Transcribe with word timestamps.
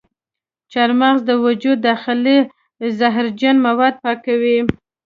چارمغز 0.71 1.19
د 1.29 1.31
وجود 1.45 1.77
داخلي 1.87 2.39
زهرجن 2.99 3.55
مواد 3.65 3.93
پاکوي. 4.03 4.59